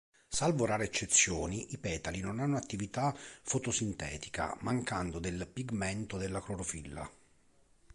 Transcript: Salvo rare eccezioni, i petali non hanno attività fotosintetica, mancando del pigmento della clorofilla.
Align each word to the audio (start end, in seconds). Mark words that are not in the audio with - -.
Salvo 0.29 0.65
rare 0.65 0.85
eccezioni, 0.85 1.73
i 1.73 1.77
petali 1.77 2.21
non 2.21 2.39
hanno 2.39 2.57
attività 2.57 3.15
fotosintetica, 3.43 4.57
mancando 4.61 5.19
del 5.19 5.47
pigmento 5.47 6.17
della 6.17 6.41
clorofilla. 6.41 7.07